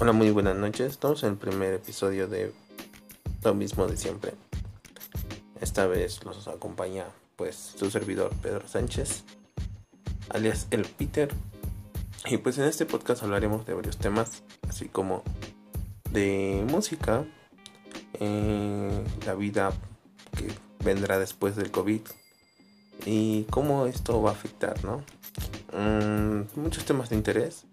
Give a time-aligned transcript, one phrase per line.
[0.00, 0.92] Hola, muy buenas noches.
[0.92, 2.52] Estamos en el primer episodio de
[3.42, 4.32] lo mismo de siempre.
[5.60, 9.24] Esta vez los acompaña pues su servidor Pedro Sánchez,
[10.28, 11.34] alias el Peter.
[12.26, 15.24] Y pues en este podcast hablaremos de varios temas, así como
[16.12, 17.24] de música,
[18.20, 19.72] eh, la vida
[20.36, 20.46] que
[20.84, 22.02] vendrá después del COVID
[23.04, 25.02] y cómo esto va a afectar, ¿no?
[25.72, 27.64] Mm, muchos temas de interés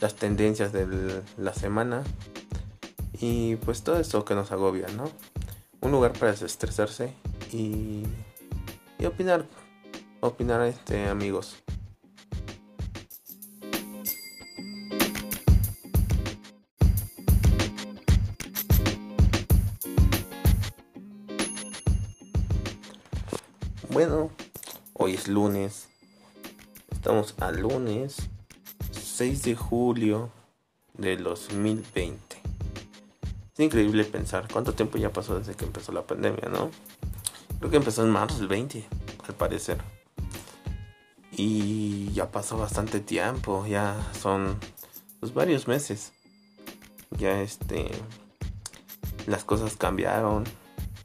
[0.00, 2.04] las tendencias de la semana
[3.20, 5.10] y pues todo eso que nos agobia, ¿no?
[5.80, 7.14] Un lugar para desestresarse
[7.52, 8.02] y,
[9.06, 9.46] opinar,
[10.20, 11.56] opinar este amigos.
[23.90, 24.30] Bueno,
[24.94, 25.88] hoy es lunes.
[26.90, 28.28] Estamos a lunes
[29.14, 30.28] 6 de julio
[30.94, 32.36] de 2020.
[33.52, 36.68] Es increíble pensar cuánto tiempo ya pasó desde que empezó la pandemia, ¿no?
[37.60, 38.84] Creo que empezó en marzo del 20,
[39.28, 39.78] al parecer.
[41.30, 44.58] Y ya pasó bastante tiempo, ya son
[45.20, 46.12] pues, varios meses.
[47.16, 47.92] Ya este
[49.28, 50.42] las cosas cambiaron.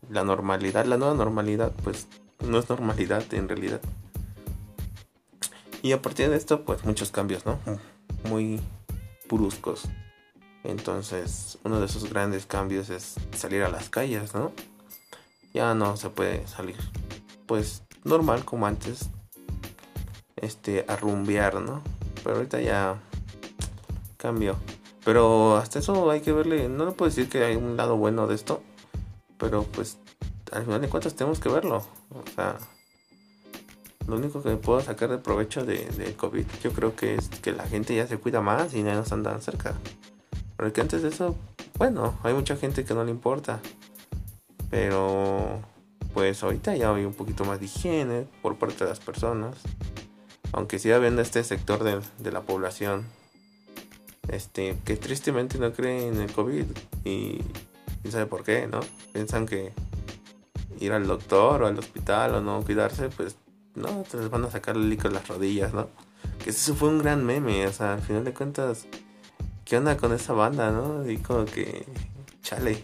[0.10, 2.08] La normalidad, la nueva normalidad, pues
[2.40, 3.82] no es normalidad en realidad.
[5.84, 7.60] Y a partir de esto, pues muchos cambios, ¿no?
[8.26, 8.60] Muy
[9.30, 9.84] bruscos.
[10.64, 14.52] Entonces, uno de esos grandes cambios es salir a las calles, ¿no?
[15.54, 16.78] Ya no se puede salir,
[17.48, 19.10] pues normal como antes,
[20.36, 21.82] este, a ¿no?
[22.24, 23.00] Pero ahorita ya
[24.18, 24.58] cambió.
[25.06, 28.28] Pero hasta eso hay que verle, no le puedo decir que hay un lado bueno
[28.28, 28.62] de esto,
[29.38, 29.98] pero pues
[30.52, 31.78] al final de cuentas tenemos que verlo.
[32.10, 32.58] O sea,
[34.10, 37.68] lo único que puedo sacar de provecho de, COVID, yo creo que es que la
[37.68, 39.76] gente ya se cuida más y ya no están tan cerca.
[40.58, 41.36] Porque antes de eso,
[41.78, 43.60] bueno, hay mucha gente que no le importa.
[44.70, 45.62] Pero
[46.14, 49.58] pues ahorita ya hay un poquito más de higiene por parte de las personas.
[50.52, 53.06] Aunque siga habiendo este sector de, la población
[54.28, 56.66] este, que tristemente no cree en el COVID
[57.06, 57.42] y,
[58.04, 58.80] y sabe por qué, ¿no?
[59.14, 59.72] Piensan que
[60.80, 63.36] ir al doctor o al hospital o no cuidarse, pues
[63.80, 65.88] no, te les van a sacar el líquido las rodillas, ¿no?
[66.44, 68.86] Que eso fue un gran meme, o sea, al final de cuentas,
[69.66, 71.10] ¿qué onda con esa banda, no?
[71.10, 71.86] Y como que,
[72.42, 72.84] chale.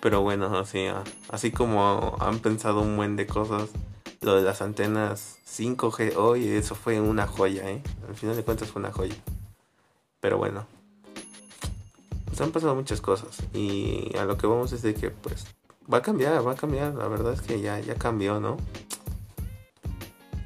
[0.00, 0.86] Pero bueno, así,
[1.28, 3.70] así como han pensado un buen de cosas,
[4.20, 7.82] lo de las antenas 5G hoy, eso fue una joya, ¿eh?
[8.08, 9.16] Al final de cuentas fue una joya.
[10.20, 10.66] Pero bueno,
[12.26, 15.46] pues han pasado muchas cosas y a lo que vamos es de que pues
[15.92, 18.56] va a cambiar, va a cambiar, la verdad es que ya, ya cambió, ¿no?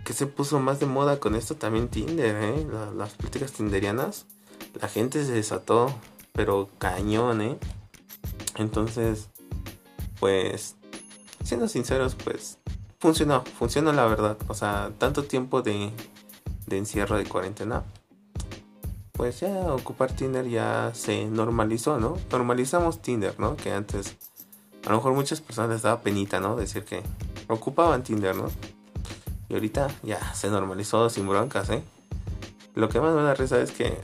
[0.04, 2.66] Que se puso más de moda con esto también Tinder, ¿eh?
[2.96, 4.26] las políticas tinderianas.
[4.80, 5.94] La gente se desató,
[6.32, 7.58] pero cañón, ¿eh?
[8.56, 9.28] Entonces,
[10.18, 10.76] pues,
[11.44, 12.58] siendo sinceros, pues,
[12.98, 14.38] funcionó, funcionó la verdad.
[14.48, 15.90] O sea, tanto tiempo de,
[16.66, 17.84] de encierro de cuarentena,
[19.12, 22.16] pues ya ocupar Tinder ya se normalizó, ¿no?
[22.30, 23.56] Normalizamos Tinder, ¿no?
[23.56, 24.16] Que antes,
[24.84, 26.56] a lo mejor muchas personas les daba penita, ¿no?
[26.56, 27.02] Decir que
[27.48, 28.48] ocupaban Tinder, ¿no?
[29.52, 31.82] Y ahorita ya se normalizó sin broncas, ¿eh?
[32.74, 33.98] Lo que más me da risa es que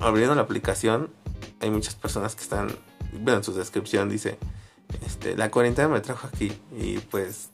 [0.00, 1.10] abriendo la aplicación
[1.60, 2.76] hay muchas personas que están,
[3.12, 4.36] bueno, en su descripción dice,
[5.06, 7.50] este, la cuarentena me trajo aquí y pues,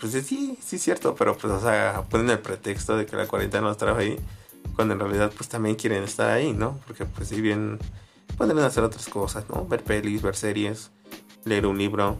[0.00, 3.28] pues sí, sí es cierto, pero pues, o sea, ponen el pretexto de que la
[3.28, 4.18] cuarentena los trajo ahí,
[4.74, 6.80] cuando en realidad pues también quieren estar ahí, ¿no?
[6.88, 7.78] Porque pues si bien
[8.36, 9.64] pueden hacer otras cosas, ¿no?
[9.68, 10.90] Ver pelis, ver series,
[11.44, 12.18] leer un libro,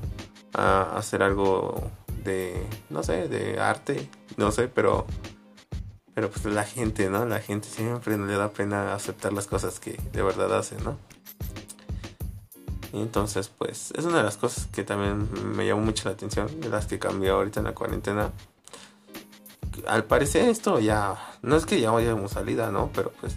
[0.53, 1.91] hacer algo
[2.25, 5.07] de, no sé, de arte, no sé, pero,
[6.15, 7.25] pero pues la gente, ¿no?
[7.27, 10.99] La gente siempre le da pena aceptar las cosas que de verdad hacen, ¿no?
[12.93, 16.61] Y entonces, pues, es una de las cosas que también me llamó mucho la atención,
[16.61, 18.31] de las que cambió ahorita en la cuarentena.
[19.89, 22.91] Al parecer esto ya, no es que ya vayamos salida, ¿no?
[22.95, 23.37] Pero pues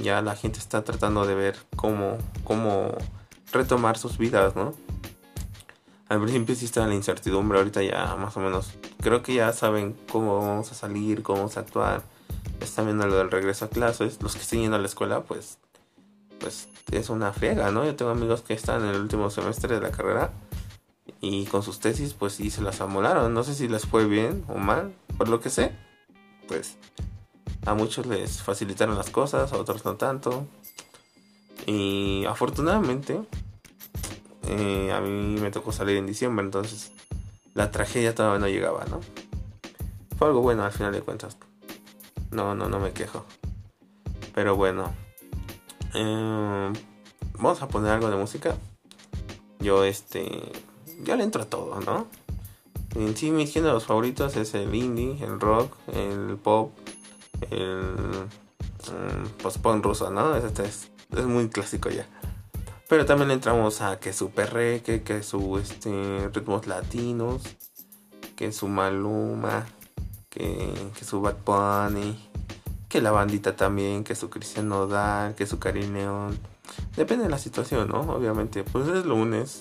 [0.00, 2.96] ya la gente está tratando de ver cómo, cómo
[3.52, 4.74] retomar sus vidas, ¿no?
[6.10, 9.96] Al principio sí estaba la incertidumbre, ahorita ya más o menos creo que ya saben
[10.10, 12.02] cómo vamos a salir, cómo vamos a actuar.
[12.60, 15.58] Están viendo lo del regreso a clases, los que estén yendo a la escuela, pues,
[16.40, 17.84] pues es una friega, ¿no?
[17.84, 20.32] Yo tengo amigos que están en el último semestre de la carrera
[21.20, 23.32] y con sus tesis, pues sí se las amolaron.
[23.32, 25.76] No sé si les fue bien o mal, por lo que sé,
[26.48, 26.76] pues
[27.66, 30.44] a muchos les facilitaron las cosas, a otros no tanto.
[31.66, 33.20] Y afortunadamente,
[34.48, 36.92] eh, a mí me tocó salir en diciembre, entonces
[37.54, 39.00] la tragedia todavía no llegaba, ¿no?
[40.18, 41.36] Fue algo bueno al final de cuentas.
[42.30, 43.24] No, no, no me quejo.
[44.34, 44.92] Pero bueno.
[45.94, 46.72] Eh,
[47.34, 48.56] vamos a poner algo de música.
[49.58, 50.52] Yo, este.
[51.02, 52.06] Ya le entro a todo, ¿no?
[52.94, 56.72] En sí, mis géneros favoritos es el indie, el rock, el pop,
[57.50, 58.28] el.
[58.90, 60.36] Mm, post-punk ruso, ¿no?
[60.36, 62.06] Este es, es muy clásico ya.
[62.90, 67.40] Pero también entramos a que su perreque, que su este, ritmos latinos,
[68.34, 69.64] que su Maluma,
[70.28, 72.18] que, que su Bad Bunny,
[72.88, 75.94] que la bandita también, que su Cristian Nodal, que su Karim.
[76.96, 78.00] Depende de la situación, ¿no?
[78.00, 79.60] Obviamente, pues es lunes.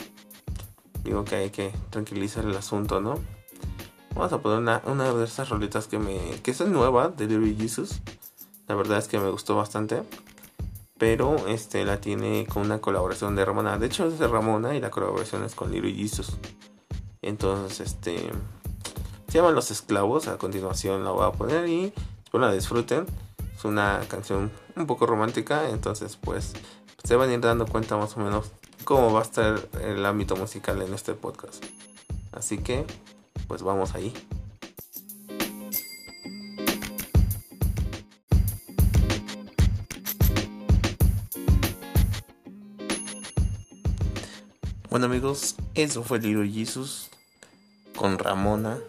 [1.03, 3.19] Digo que hay que tranquilizar el asunto, ¿no?
[4.15, 6.17] Vamos a poner una, una de esas rolitas que me.
[6.41, 8.01] que es nueva de Little Jesus.
[8.67, 10.01] La verdad es que me gustó bastante
[10.99, 13.79] pero este la tiene con una colaboración de Ramona.
[13.79, 16.37] De hecho es de Ramona y la colaboración es con Little Jesus.
[17.21, 18.29] Entonces, este
[19.29, 20.27] se llama Los Esclavos.
[20.27, 21.93] A continuación la voy a poner y
[22.23, 23.05] espero la disfruten.
[23.55, 26.53] Es una canción un poco romántica, entonces pues
[27.03, 28.51] se van a ir dando cuenta más o menos
[28.83, 31.63] cómo va a estar el ámbito musical en este podcast.
[32.33, 32.85] Así que
[33.47, 34.13] pues vamos ahí.
[44.89, 47.11] Bueno amigos, eso fue Little Jesus
[47.95, 48.79] con Ramona.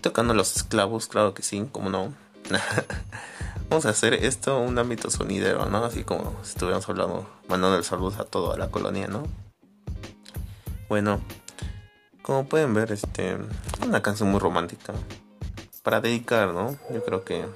[0.00, 2.12] Tocando los esclavos, claro que sí, como no.
[3.70, 5.84] Vamos a hacer esto un ámbito sonidero, ¿no?
[5.84, 9.22] Así como si estuviéramos hablando, mandando el saludo a toda la colonia, ¿no?
[10.88, 11.20] Bueno,
[12.22, 13.38] como pueden ver, este,
[13.86, 14.94] una canción muy romántica.
[15.84, 16.76] Para dedicar, ¿no?
[16.92, 17.46] Yo creo que,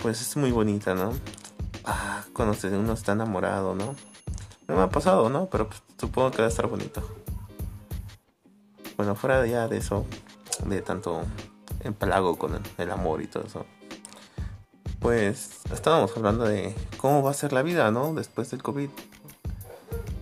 [0.00, 1.12] pues es muy bonita, ¿no?
[1.84, 3.94] Ah, cuando uno está enamorado, ¿no?
[4.68, 5.46] No me ha pasado, ¿no?
[5.46, 7.02] Pero pues, supongo que va a estar bonito.
[8.96, 10.06] Bueno, fuera ya de eso,
[10.64, 11.22] de tanto
[11.84, 13.66] empalago con el, amor y todo eso.
[15.00, 18.14] Pues estábamos hablando de cómo va a ser la vida, ¿no?
[18.14, 18.88] Después del COVID.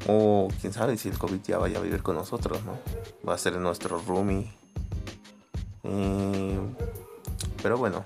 [0.09, 2.77] O quién sabe si el COVID ya vaya a vivir con nosotros, ¿no?
[3.27, 4.53] Va a ser nuestro roomie.
[5.85, 6.59] Eh,
[7.63, 8.03] pero bueno.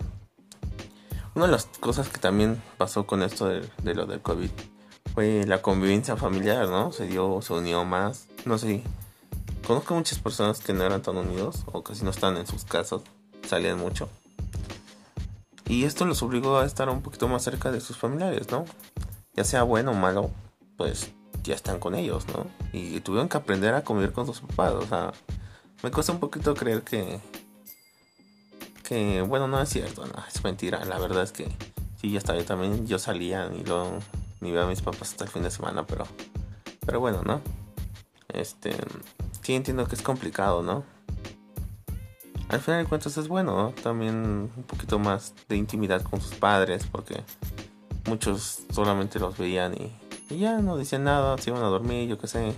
[1.34, 4.50] Una de las cosas que también pasó con esto de, de lo del COVID
[5.18, 6.92] fue la convivencia familiar, ¿no?
[6.92, 8.28] Se dio, se unió más.
[8.44, 8.84] No sé.
[9.66, 13.02] Conozco muchas personas que no eran tan unidos o casi no están en sus casas,
[13.44, 14.08] salían mucho.
[15.66, 18.64] Y esto los obligó a estar un poquito más cerca de sus familiares, ¿no?
[19.34, 20.30] Ya sea bueno o malo,
[20.76, 21.10] pues
[21.42, 22.46] ya están con ellos, ¿no?
[22.72, 25.12] Y tuvieron que aprender a convivir con sus papás, o sea,
[25.82, 27.18] me cuesta un poquito creer que
[28.84, 31.48] que bueno, no es cierto, no, es mentira, la verdad es que
[32.00, 33.98] sí, ya estaba yo también, yo salía y luego
[34.40, 36.06] ni veo a mis papás hasta el fin de semana, pero,
[36.84, 37.40] pero bueno, ¿no?
[38.28, 38.76] Este,
[39.42, 40.84] sí entiendo que es complicado, ¿no?
[42.48, 43.70] Al final de cuentas es bueno, ¿no?
[43.82, 47.22] También un poquito más de intimidad con sus padres, porque
[48.06, 49.92] muchos solamente los veían y,
[50.36, 52.54] ya no decían nada, se iban a dormir, yo qué sé.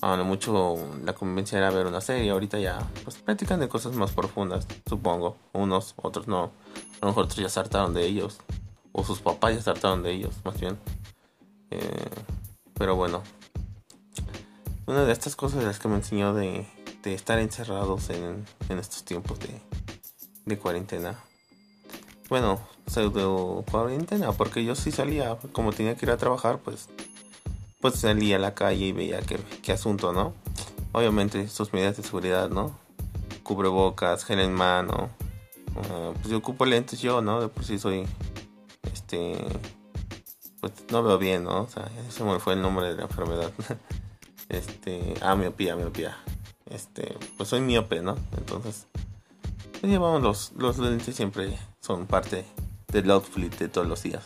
[0.00, 4.10] A mucho la convivencia era ver una serie, ahorita ya pues platican de cosas más
[4.10, 5.36] profundas, supongo.
[5.52, 6.50] Unos, otros no.
[7.00, 8.40] A lo mejor otros ya saltaron de ellos
[8.92, 10.78] o sus papás ya trataron de ellos, más bien.
[11.70, 12.10] Eh,
[12.74, 13.22] pero bueno,
[14.86, 16.66] una de estas cosas de las que me enseñó de,
[17.04, 19.60] estar encerrados en, en estos tiempos de,
[20.44, 21.18] de cuarentena.
[22.28, 26.88] Bueno, pseudo cuarentena, porque yo sí salía, como tenía que ir a trabajar, pues,
[27.80, 30.34] pues salía a la calle y veía qué, asunto, ¿no?
[30.92, 32.78] Obviamente sus medidas de seguridad, ¿no?
[33.42, 35.10] Cubrebocas, gel en mano.
[35.74, 37.40] Uh, pues yo ocupo lentes yo, ¿no?
[37.40, 38.06] De por sí soy
[39.12, 39.36] este,
[40.60, 41.62] pues no veo bien, ¿no?
[41.62, 43.52] O sea, ese me fue el nombre de la enfermedad.
[44.48, 46.16] este, ah, miopía, miopía.
[46.70, 48.16] Este, pues soy miope, ¿no?
[48.36, 48.86] Entonces,
[49.80, 52.44] pues llevamos los, los lentes siempre son parte
[52.88, 54.24] del outfit de todos los días.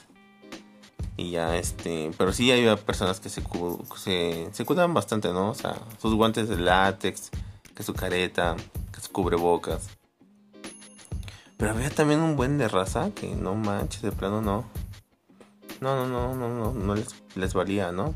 [1.16, 3.42] Y ya, este, pero sí hay personas que se,
[3.96, 5.50] se, se cuidan bastante, ¿no?
[5.50, 7.30] O sea, sus guantes de látex,
[7.74, 8.54] que su careta,
[8.92, 9.88] que su cubrebocas.
[11.56, 14.64] Pero había también un buen de raza que no manches, de plano no.
[15.80, 18.14] No, no, no, no, no, les, les valía, ¿no?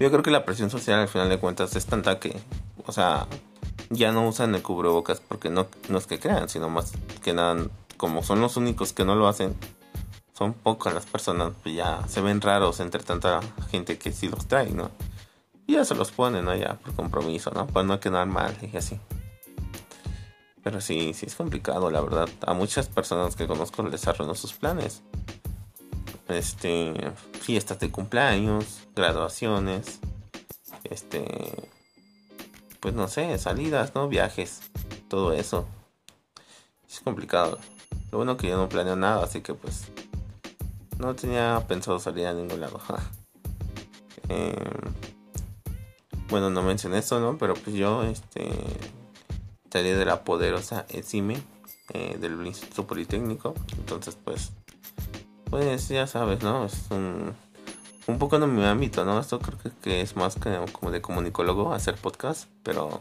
[0.00, 2.40] Yo creo que la presión social al final de cuentas es tanta que,
[2.86, 3.26] o sea,
[3.90, 7.66] ya no usan el cubrebocas porque no, no es que crean, sino más que nada,
[7.96, 9.56] como son los únicos que no lo hacen,
[10.34, 14.46] son pocas las personas, pues ya se ven raros entre tanta gente que sí los
[14.46, 14.90] trae, ¿no?
[15.66, 16.54] Y ya se los ponen, ¿no?
[16.54, 17.66] Ya por compromiso, ¿no?
[17.66, 19.00] Para no quedar mal y así.
[20.68, 22.28] Pero sí, sí es complicado, la verdad.
[22.46, 25.00] A muchas personas que conozco les arruinó sus planes.
[26.28, 26.92] Este,
[27.40, 29.98] fiestas de cumpleaños, graduaciones,
[30.84, 31.70] este,
[32.80, 34.08] pues no sé, salidas, ¿no?
[34.08, 34.60] Viajes,
[35.08, 35.66] todo eso.
[36.86, 37.58] Es complicado.
[38.12, 39.84] Lo bueno que yo no planeo nada, así que pues,
[40.98, 42.78] no tenía pensado salir a ningún lado.
[44.28, 44.52] Em,
[46.28, 47.38] bueno, no mencioné esto, ¿no?
[47.38, 48.50] Pero pues yo, este,
[49.70, 51.42] salí de la poderosa ECIME
[51.94, 53.54] eh, del Instituto Politécnico.
[53.78, 54.52] Entonces, pues,
[55.50, 56.64] pues ya sabes, ¿no?
[56.64, 57.34] Es un,
[58.06, 59.20] un poco en mi ámbito, ¿no?
[59.20, 63.00] Esto creo que, es más que como de comunicólogo hacer podcast, pero,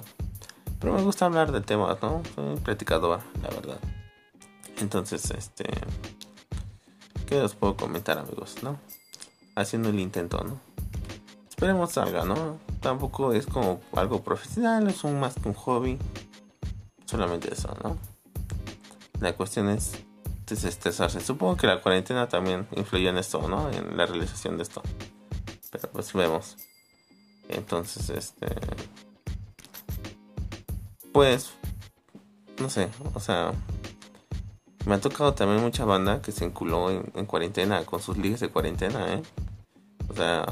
[0.79, 2.21] pero me gusta hablar de temas, ¿no?
[2.35, 3.79] Soy platicador, la verdad.
[4.79, 5.65] Entonces, este,
[7.25, 8.79] ¿qué os puedo comentar, amigos, no?
[9.55, 10.59] Haciendo el intento, ¿no?
[11.49, 12.59] Esperemos salga, ¿no?
[12.81, 15.97] Tampoco es como algo profesional, es un más que un hobby.
[17.07, 17.97] Solamente eso, ¿no?
[19.21, 19.93] La cuestión es
[20.45, 21.21] desestresarse.
[21.21, 23.71] Supongo que la cuarentena también influyó en esto, ¿no?
[23.71, 24.81] En la realización de esto.
[25.71, 26.57] Pero pues vemos.
[27.47, 28.47] Entonces, este...
[31.13, 31.51] Pues...
[32.59, 33.53] No sé, o sea...
[34.85, 38.41] Me ha tocado también mucha banda que se enculó en, en cuarentena, con sus ligas
[38.41, 39.23] de cuarentena, ¿eh?
[40.09, 40.45] O sea...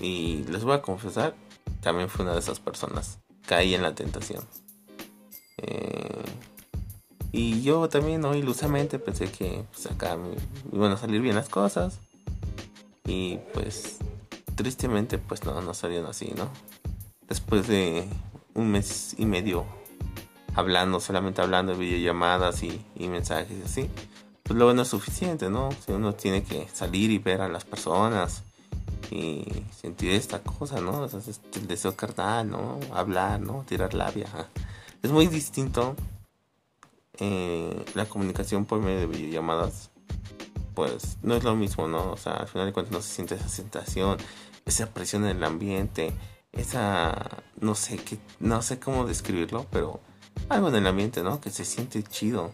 [0.00, 1.34] Y les voy a confesar,
[1.80, 3.18] también fue una de esas personas.
[3.46, 4.44] Caí en la tentación.
[5.58, 6.24] Eh,
[7.32, 8.34] y yo también, ¿no?
[8.34, 10.30] Ilusamente pensé que pues, acá me
[10.72, 11.98] iban a salir bien las cosas.
[13.04, 13.98] Y pues,
[14.54, 16.48] tristemente, pues no, no salieron así, ¿no?
[17.28, 18.06] Después de
[18.54, 19.66] un mes y medio
[20.54, 23.88] hablando, solamente hablando de videollamadas y, y mensajes así,
[24.42, 25.68] pues luego no es suficiente, ¿no?
[25.84, 28.42] Si uno tiene que salir y ver a las personas
[29.10, 29.44] y
[29.78, 31.04] sentir esta cosa, ¿no?
[31.04, 32.80] el deseo carnal, ¿no?
[32.92, 33.64] Hablar, ¿no?
[33.68, 34.26] Tirar labia.
[35.02, 35.94] Es muy distinto
[37.18, 39.90] eh, la comunicación por medio de videollamadas.
[40.74, 42.12] Pues no es lo mismo, ¿no?
[42.12, 44.18] O sea, al final de cuentas no se siente esa sensación,
[44.64, 46.12] esa presión en el ambiente,
[46.52, 50.00] esa, no sé qué, no sé cómo describirlo, pero
[50.48, 51.40] algo en el ambiente, ¿no?
[51.40, 52.52] Que se siente chido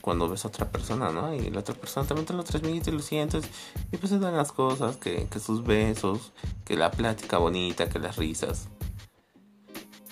[0.00, 1.34] cuando ves a otra persona, ¿no?
[1.34, 3.44] Y la otra persona también te lo transmite y lo sientes.
[3.92, 6.32] Y pues se dan las cosas, que, que sus besos,
[6.64, 8.68] que la plática bonita, que las risas.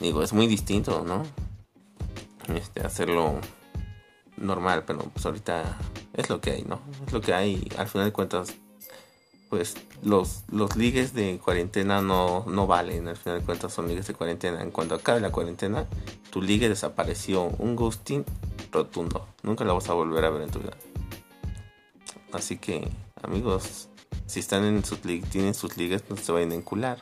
[0.00, 1.23] Digo, es muy distinto, ¿no?
[2.55, 3.41] Este, hacerlo
[4.37, 5.79] normal, pero pues ahorita
[6.12, 6.81] es lo que hay, ¿no?
[7.07, 7.69] Es lo que hay.
[7.76, 8.55] Al final de cuentas,
[9.49, 13.09] pues los, los ligues de cuarentena no, no valen.
[13.09, 14.62] Al final de cuentas son ligues de cuarentena.
[14.62, 15.87] En cuanto acabe la cuarentena,
[16.31, 17.45] tu ligue desapareció.
[17.59, 18.25] Un ghosting
[18.73, 19.26] rotundo.
[19.43, 20.76] Nunca la vas a volver a ver en tu vida.
[22.33, 22.88] Así que,
[23.23, 23.88] amigos,
[24.26, 26.99] si están en sus tienen sus ligas, no se vayan a encular.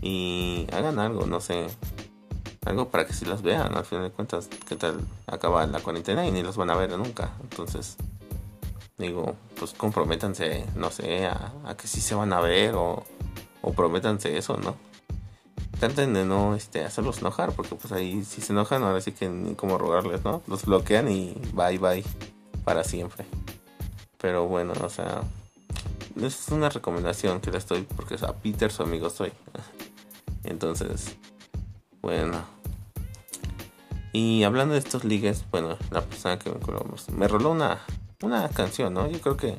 [0.00, 1.66] Y hagan algo, no sé.
[2.64, 6.26] Algo para que si las vean, al final de cuentas, qué tal acaba la cuarentena
[6.26, 7.32] y ni los van a ver nunca.
[7.42, 7.96] Entonces,
[8.98, 13.04] digo, pues comprométanse, no sé, a, que sí se van a ver o,
[13.62, 14.76] o prométanse eso, ¿no?
[15.78, 19.28] traten de no este, hacerlos enojar, porque pues ahí si se enojan, ahora sí que
[19.28, 20.42] ni como rogarles, ¿no?
[20.46, 22.04] Los bloquean y bye bye
[22.64, 23.24] para siempre.
[24.18, 25.22] Pero bueno, o sea,
[26.20, 29.32] es una recomendación que les doy porque a Peter su amigo soy.
[30.44, 31.16] Entonces,
[32.08, 32.42] bueno.
[34.12, 36.56] Y hablando de estos ligues, bueno, la persona que me,
[37.16, 37.80] me roló una,
[38.22, 39.08] una canción, ¿no?
[39.08, 39.58] Yo creo que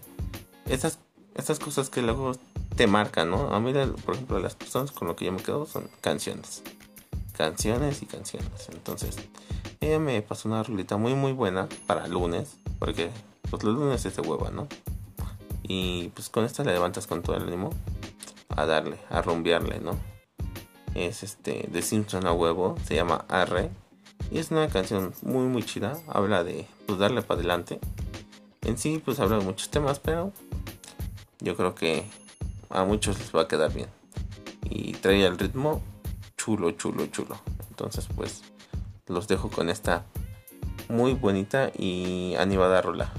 [0.66, 1.00] estas,
[1.36, 2.34] estas cosas que luego
[2.76, 3.54] te marcan, ¿no?
[3.54, 3.72] A mí,
[4.06, 6.64] por ejemplo, las personas con lo que yo me quedo son canciones.
[7.34, 8.70] Canciones y canciones.
[8.72, 9.16] Entonces,
[9.80, 12.58] ella me pasó una rulita muy, muy buena para lunes.
[12.80, 13.12] Porque,
[13.50, 14.68] pues los lunes es de hueva, ¿no?
[15.64, 17.70] Y pues con esta le levantas con todo el ánimo
[18.50, 19.98] a darle, a rumbearle, ¿no?
[20.96, 23.70] Es este de Simpson a huevo, se llama Arre.
[24.32, 26.00] Y es una canción muy, muy chida.
[26.08, 27.80] Habla de pues darle para adelante.
[28.62, 30.32] En sí, pues habla de muchos temas, pero
[31.40, 32.06] yo creo que
[32.70, 33.90] a muchos les va a quedar bien.
[34.64, 35.82] Y trae el ritmo
[36.38, 37.40] chulo, chulo, chulo.
[37.70, 38.42] Entonces pues
[39.08, 40.06] los dejo con esta
[40.90, 43.12] muy bonita y animada rola.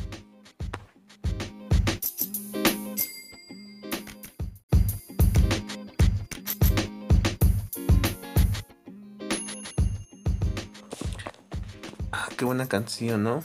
[12.12, 13.42] Ah, qué buena canción, ¿no?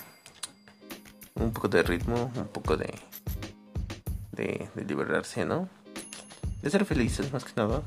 [1.35, 2.93] Un poco de ritmo, un poco de,
[4.31, 5.69] de, liberarse, ¿no?
[6.61, 7.83] de ser felices más que nada.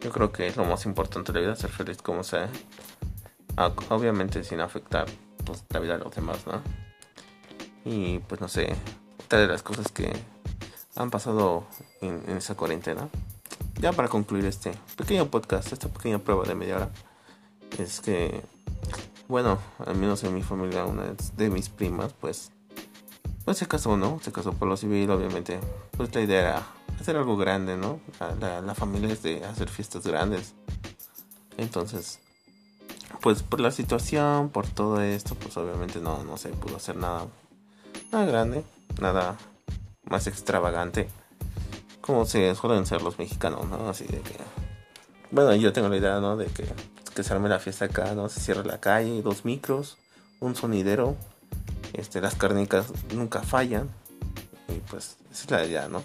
[0.00, 2.48] Yo creo que es lo más importante de la vida, ser feliz como sea.
[3.56, 5.06] Ah, obviamente sin afectar
[5.44, 6.60] pues, la vida de los demás, ¿no?
[7.84, 8.74] Y pues no sé,
[9.24, 10.12] otra de las cosas que
[10.96, 11.66] han pasado
[12.00, 13.08] en, esa cuarentena,
[13.80, 16.90] ya para concluir este pequeño podcast, esta pequeña prueba de media hora,
[17.78, 18.42] es que,
[19.28, 22.50] bueno, al menos en mi familia, una de mis primas, pues,
[23.44, 24.18] pues se casó, ¿no?
[24.22, 25.60] Se casó por lo civil, obviamente.
[25.96, 26.66] Pues la idea era
[26.98, 28.00] hacer algo grande, ¿no?
[28.40, 30.54] La, familia es de hacer fiestas grandes.
[31.58, 32.20] Entonces,
[33.20, 37.26] pues por la situación, por todo esto, pues obviamente no, no se pudo hacer nada,
[38.10, 38.64] nada grande,
[39.00, 39.36] nada
[40.04, 41.08] más extravagante,
[42.00, 43.88] como se suelen ser los mexicanos, ¿no?
[43.88, 44.36] Así de que,
[45.30, 46.36] bueno, yo tengo la idea, ¿no?
[46.36, 46.64] De que,
[47.18, 48.28] que se arme la fiesta acá, ¿no?
[48.28, 49.98] Se cierra la calle, dos micros,
[50.38, 51.16] un sonidero,
[51.92, 53.88] este, las carnicas nunca fallan,
[54.68, 56.04] y pues esa es la idea, ¿no?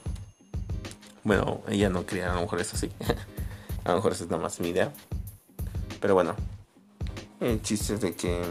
[1.24, 2.89] Bueno, ella no quería, a lo mejor es así,
[3.84, 4.91] a lo mejor esa es nada más mi idea,
[6.01, 6.36] pero bueno,
[7.39, 8.41] el chiste es de que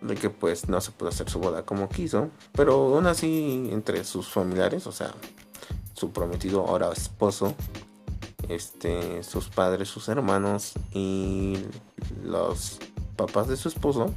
[0.00, 4.02] de que pues no se pudo hacer su boda como quiso, pero aún así entre
[4.04, 5.12] sus familiares, o sea,
[5.92, 7.54] su prometido ahora esposo,
[8.50, 11.58] este, sus padres, sus hermanos y
[12.24, 12.78] los
[13.16, 14.12] papás de su esposo,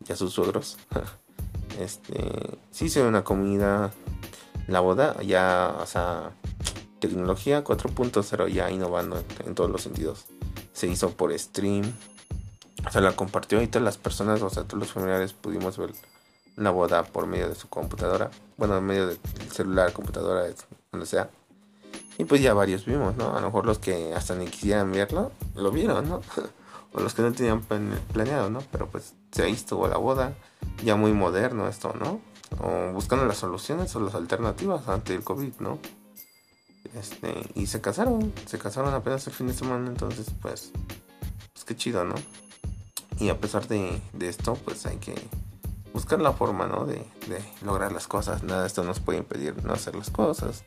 [0.00, 0.78] ya sus suegros,
[1.80, 3.92] este, sí se una comida,
[4.66, 6.32] la boda ya, o sea,
[7.00, 10.24] tecnología 4.0 ya innovando en todos los sentidos.
[10.72, 11.92] Se hizo por stream,
[12.90, 15.90] se la compartió y todas las personas, o sea, todos los familiares pudimos ver
[16.56, 19.18] la boda por medio de su computadora, bueno, en medio del
[19.50, 20.46] celular, computadora,
[20.92, 21.30] donde sea.
[22.20, 23.34] Y pues ya varios vimos, ¿no?
[23.34, 26.20] A lo mejor los que hasta ni quisieran verlo, lo vieron, ¿no?
[26.92, 28.58] o los que no tenían planeado, ¿no?
[28.70, 30.34] Pero pues ahí estuvo la boda,
[30.84, 32.20] ya muy moderno esto, ¿no?
[32.62, 35.78] O buscando las soluciones o las alternativas ante el COVID, ¿no?
[36.94, 40.72] Este, y se casaron, se casaron apenas el fin de semana, entonces pues,
[41.54, 42.16] pues qué chido, ¿no?
[43.18, 45.14] Y a pesar de, esto, pues hay que
[45.94, 46.84] buscar la forma, ¿no?
[46.84, 47.02] De,
[47.62, 48.42] lograr las cosas.
[48.42, 50.64] Nada de esto nos puede impedir no hacer las cosas,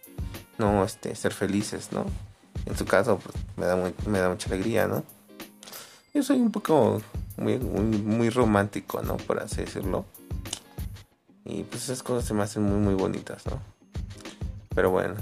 [0.57, 2.05] no este, ser felices, ¿no?
[2.65, 5.03] En su caso, pues me da, me da mucha alegría, ¿no?
[6.13, 7.01] Yo soy un poco
[7.37, 9.17] muy, muy, romántico, ¿no?
[9.17, 10.05] Por así decirlo.
[11.45, 13.59] Y pues esas cosas se me hacen muy, muy bonitas, ¿no?
[14.75, 15.15] Pero bueno.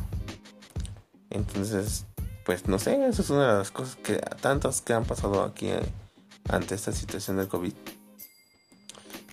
[1.30, 2.06] Entonces,
[2.46, 5.70] pues no sé, eso es una de las cosas que tantas que han pasado aquí
[6.50, 7.74] ante esta situación del COVID.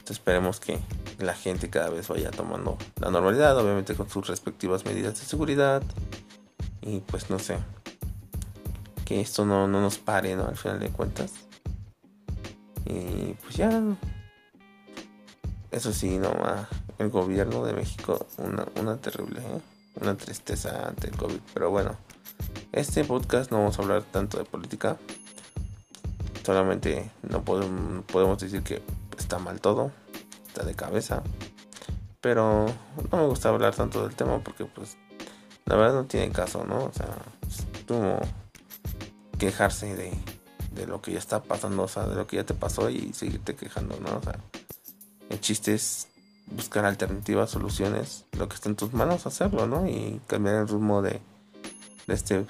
[0.09, 0.79] esperemos que
[1.19, 5.83] la gente cada vez vaya tomando la normalidad, obviamente con sus respectivas medidas de seguridad.
[6.81, 7.59] Y pues no sé,
[9.05, 10.47] que esto no, nos pare, ¿no?
[10.47, 11.33] Al final de cuentas.
[12.85, 13.83] Y pues ya,
[15.71, 16.33] eso sí, no,
[16.99, 19.61] el gobierno de México, una, una terrible, ¿eh?
[20.01, 21.41] una tristeza ante el COVID.
[21.53, 21.97] Pero bueno,
[22.73, 24.97] este podcast no vamos a hablar tanto de política
[26.49, 28.81] solamente no podemos, decir que
[29.19, 29.93] está mal todo,
[30.65, 31.23] de cabeza.
[32.21, 32.67] Pero
[33.11, 34.97] no me gusta hablar tanto del tema porque pues
[35.67, 36.85] la verdad no tiene caso, ¿no?
[36.85, 37.09] O sea,
[37.47, 38.19] es como
[39.39, 40.13] quejarse de,
[40.73, 43.13] de lo que ya está pasando, o sea, de lo que ya te pasó y
[43.13, 44.17] seguirte quejando, ¿no?
[44.17, 44.39] O sea,
[45.31, 46.09] el chiste es
[46.47, 49.87] buscar alternativas, soluciones, lo que está en tus manos, hacerlo, ¿no?
[49.87, 51.21] Y cambiar el rumbo de,
[52.07, 52.47] de este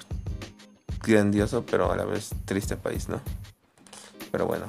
[1.03, 3.21] grandioso pero a la vez triste país, ¿no?
[4.31, 4.65] Pero bueno.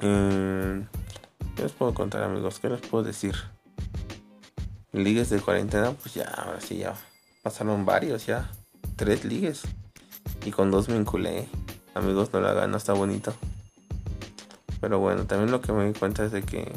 [0.00, 0.86] Eh,
[1.56, 2.60] ¿Qué les puedo contar amigos?
[2.60, 3.34] ¿Qué les puedo decir?
[4.92, 6.94] Ligues de cuarentena, pues ya, ahora sí ya
[7.42, 8.50] pasaron varios ya.
[8.94, 9.62] Tres ligues.
[10.44, 11.48] Y con dos me enculé.
[11.94, 13.34] Amigos, no lo hagan, no está bonito.
[14.80, 16.70] Pero bueno, también lo que me di cuenta es de que,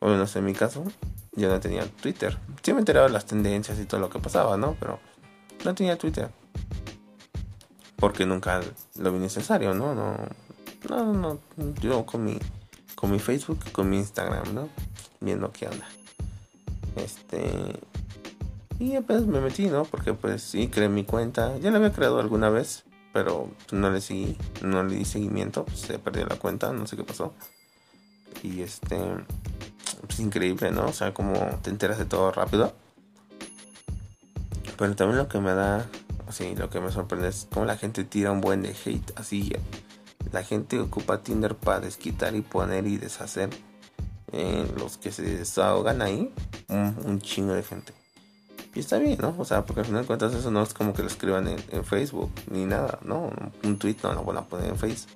[0.00, 0.84] bueno, no sé, en mi caso,
[1.32, 2.36] yo no tenía Twitter.
[2.62, 4.76] Sí me enteraba de las tendencias y todo lo que pasaba, ¿no?
[4.78, 4.98] Pero
[5.64, 6.30] no tenía Twitter
[8.00, 8.60] porque nunca
[8.96, 9.94] lo vi necesario, ¿no?
[9.94, 10.16] No,
[10.88, 11.38] no, no,
[11.80, 12.38] yo con mi,
[13.00, 14.68] con mi Facebook, con mi Instagram, ¿no?
[15.20, 15.86] Viendo qué onda.
[16.96, 17.80] Este,
[18.78, 19.84] y apenas me metí, ¿no?
[19.84, 24.00] Porque pues sí, creé mi cuenta, ya la había creado alguna vez, pero no le
[24.00, 27.32] seguí, no le di seguimiento, se perdió la cuenta, no sé qué pasó.
[28.42, 28.98] Y este,
[30.06, 30.86] pues increíble, ¿no?
[30.86, 32.74] O sea, como te enteras de todo rápido.
[34.76, 35.86] Pero también lo que me da
[36.30, 39.10] Así, lo que me sorprende es cómo la gente tira un buen de hate.
[39.16, 39.52] Así,
[40.32, 43.50] la gente ocupa Tinder para desquitar y poner y deshacer.
[44.32, 46.32] Eh, los que se desahogan ahí,
[46.68, 47.92] un, chingo de gente.
[48.74, 49.34] Y está bien, ¿no?
[49.38, 51.84] O sea, porque al final de cuentas eso no es como que lo escriban en,
[51.84, 53.32] Facebook ni nada, ¿no?
[53.64, 55.10] Un tweet no lo van a poner en Facebook.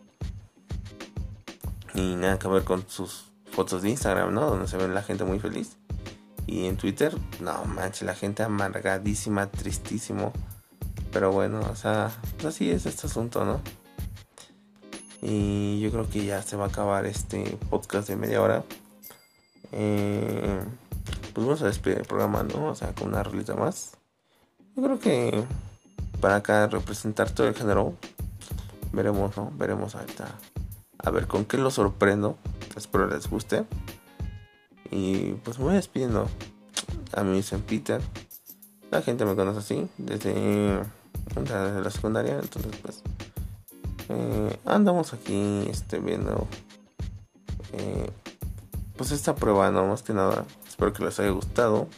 [1.94, 4.50] Ni nada que ver con sus fotos de Instagram, ¿no?
[4.50, 5.77] Donde se ve la gente muy feliz.
[6.48, 10.33] Y en Twitter, no manches, la gente amargadísima, tristísimo.
[11.12, 13.61] Pero bueno, o sea, pues así es este asunto, ¿no?
[15.26, 18.62] Y yo creo que ya se va a acabar este podcast de media hora.
[19.72, 20.60] Eh,
[21.32, 22.66] pues vamos a despedir el programa, ¿no?
[22.66, 23.92] O sea, con una rolita más.
[24.76, 25.42] Yo creo que
[26.20, 27.94] para acá representar todo el género,
[28.92, 29.50] veremos, ¿no?
[29.56, 30.28] Veremos ahorita.
[30.98, 32.37] A ver con qué lo sorprendo.
[32.76, 33.64] Espero les guste.
[34.90, 36.28] Y pues me voy despidiendo.
[37.14, 38.02] A mí dicen Peter.
[38.90, 39.88] La gente me conoce así.
[39.96, 43.02] Desde de la secundaria, entonces pues
[44.08, 46.46] eh, andamos aquí este, viendo
[47.72, 48.10] eh,
[48.96, 50.44] pues esta prueba, no más que nada.
[50.66, 51.88] Espero que les haya gustado.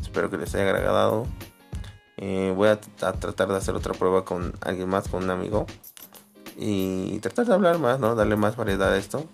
[0.00, 1.26] espero que les haya agradado.
[2.16, 5.66] Eh, voy a, tratar de hacer otra prueba con alguien más, con un amigo.
[6.56, 8.14] Y tratar de hablar más, ¿no?
[8.14, 9.24] Darle más variedad a esto.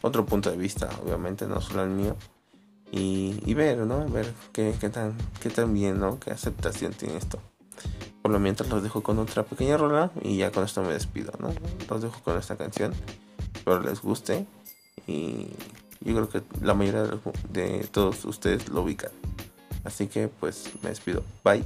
[0.00, 2.16] Otro punto de vista, obviamente, no solo el mío.
[2.90, 4.06] Y, ver, ¿no?
[4.08, 6.18] Ver qué, qué, tan, qué tan bien, ¿no?
[6.18, 7.38] Qué aceptación tiene esto.
[8.22, 11.32] Por lo mientras los dejo con otra pequeña rola y ya con esto me despido,
[11.40, 11.52] ¿no?
[11.90, 12.94] Los dejo con esta canción.
[13.54, 14.46] Espero les guste
[15.06, 15.48] y
[16.00, 17.04] yo creo que la mayoría
[17.50, 19.10] de todos ustedes lo ubican.
[19.84, 21.24] Así que pues me despido.
[21.44, 21.64] Bye.